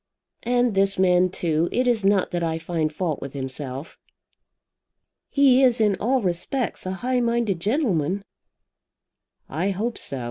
And 0.41 0.73
this 0.73 0.97
man, 0.97 1.29
too; 1.29 1.69
it 1.71 1.87
is 1.87 2.03
not 2.03 2.31
that 2.31 2.41
I 2.41 2.57
find 2.57 2.91
fault 2.91 3.21
with 3.21 3.33
himself." 3.33 3.99
"He 5.29 5.61
is 5.61 5.79
in 5.79 5.95
all 5.99 6.21
respects 6.23 6.87
a 6.87 6.91
high 7.05 7.19
minded 7.19 7.59
gentleman." 7.59 8.23
"I 9.47 9.69
hope 9.69 9.99
so. 9.99 10.19